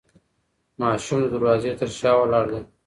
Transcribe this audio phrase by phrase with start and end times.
[0.79, 2.61] ماشوم د دروازې تر شا ولاړ دی.